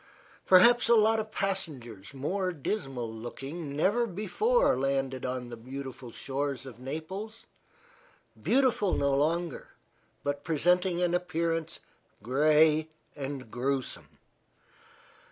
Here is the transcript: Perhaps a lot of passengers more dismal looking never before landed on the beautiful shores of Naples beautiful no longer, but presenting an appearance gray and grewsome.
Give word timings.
Perhaps 0.47 0.89
a 0.89 0.95
lot 0.95 1.19
of 1.19 1.29
passengers 1.29 2.11
more 2.11 2.51
dismal 2.53 3.13
looking 3.13 3.75
never 3.75 4.07
before 4.07 4.75
landed 4.75 5.27
on 5.27 5.49
the 5.49 5.55
beautiful 5.55 6.09
shores 6.09 6.65
of 6.65 6.79
Naples 6.79 7.45
beautiful 8.41 8.95
no 8.95 9.13
longer, 9.13 9.67
but 10.23 10.43
presenting 10.43 11.03
an 11.03 11.13
appearance 11.13 11.81
gray 12.23 12.89
and 13.15 13.51
grewsome. 13.51 14.17